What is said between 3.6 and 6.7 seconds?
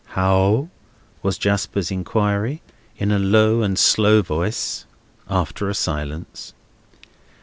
and slow voice, after a silence.